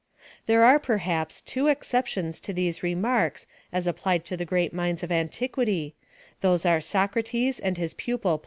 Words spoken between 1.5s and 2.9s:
exceptions to these